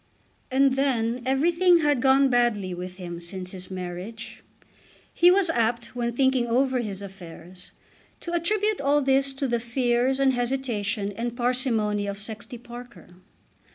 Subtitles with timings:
[0.49, 4.41] And then everything had gone badly with him since his marriage.
[5.13, 7.69] He was apt, when thinking over his affairs,
[8.21, 13.09] to attribute all this to the fears and hesitation and parsimony of Sexty Parker.